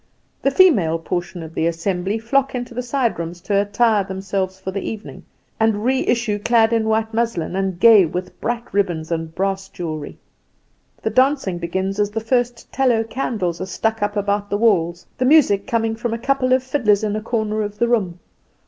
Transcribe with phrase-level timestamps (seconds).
[0.41, 4.71] The female portion of the assembly flock into the side rooms to attire themselves for
[4.71, 5.23] the evening;
[5.59, 10.17] and re issue clad in white muslin, and gay with bright ribbons and brass jewelry.
[11.03, 15.25] The dancing begins as the first tallow candles are stuck up about the walls, the
[15.25, 18.19] music coming from a couple of fiddlers in a corner of the room.